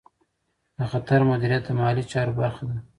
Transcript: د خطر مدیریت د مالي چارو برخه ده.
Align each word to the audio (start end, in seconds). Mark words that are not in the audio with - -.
د 0.77 0.79
خطر 0.91 1.19
مدیریت 1.29 1.63
د 1.65 1.69
مالي 1.79 2.03
چارو 2.11 2.33
برخه 2.41 2.63
ده. 2.69 2.77